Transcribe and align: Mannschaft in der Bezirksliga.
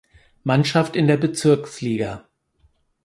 Mannschaft 0.43 0.95
in 0.95 1.05
der 1.05 1.17
Bezirksliga. 1.17 2.27